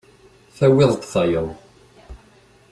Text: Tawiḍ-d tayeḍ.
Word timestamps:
Tawiḍ-d 0.57 1.01
tayeḍ. 1.05 1.47